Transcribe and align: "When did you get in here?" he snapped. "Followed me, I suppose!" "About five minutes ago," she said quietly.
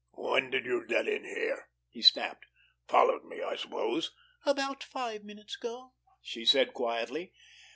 "When 0.13 0.49
did 0.49 0.65
you 0.65 0.83
get 0.83 1.07
in 1.07 1.25
here?" 1.25 1.69
he 1.87 2.01
snapped. 2.01 2.47
"Followed 2.87 3.23
me, 3.23 3.43
I 3.43 3.55
suppose!" 3.55 4.11
"About 4.47 4.83
five 4.83 5.23
minutes 5.23 5.55
ago," 5.57 5.93
she 6.23 6.43
said 6.43 6.73
quietly. 6.73 7.33